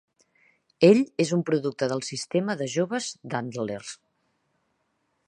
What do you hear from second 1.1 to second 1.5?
és un